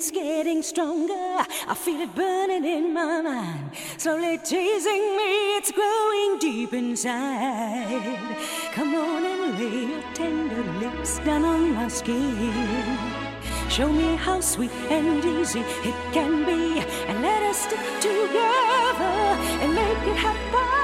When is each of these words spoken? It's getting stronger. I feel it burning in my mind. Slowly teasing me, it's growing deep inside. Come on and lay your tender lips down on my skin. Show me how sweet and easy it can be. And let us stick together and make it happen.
It's 0.00 0.10
getting 0.10 0.62
stronger. 0.62 1.44
I 1.68 1.74
feel 1.74 2.00
it 2.00 2.14
burning 2.14 2.64
in 2.64 2.94
my 2.94 3.20
mind. 3.20 3.70
Slowly 3.98 4.38
teasing 4.38 5.14
me, 5.18 5.58
it's 5.58 5.70
growing 5.70 6.38
deep 6.38 6.72
inside. 6.72 8.16
Come 8.72 8.94
on 8.94 9.26
and 9.26 9.58
lay 9.58 9.92
your 9.92 10.02
tender 10.14 10.62
lips 10.80 11.18
down 11.18 11.44
on 11.44 11.74
my 11.74 11.88
skin. 11.88 12.98
Show 13.68 13.92
me 13.92 14.16
how 14.16 14.40
sweet 14.40 14.72
and 14.88 15.22
easy 15.22 15.60
it 15.60 16.12
can 16.14 16.46
be. 16.46 16.80
And 17.06 17.20
let 17.20 17.42
us 17.42 17.58
stick 17.58 17.84
together 18.00 19.12
and 19.60 19.74
make 19.74 20.08
it 20.08 20.16
happen. 20.16 20.79